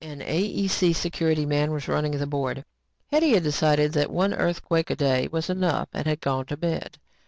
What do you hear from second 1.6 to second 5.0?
was running the board. Hetty had decided that one earthquake a